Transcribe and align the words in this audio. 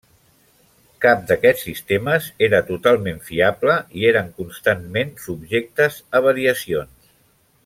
Cap 1.05 1.19
d'aquests 1.31 1.65
sistemes 1.67 2.29
era 2.47 2.63
totalment 2.71 3.21
fiable 3.29 3.77
i 4.01 4.09
eren 4.15 4.35
constantment 4.41 5.15
subjectes 5.29 6.03
a 6.21 6.27
variacions. 6.31 7.15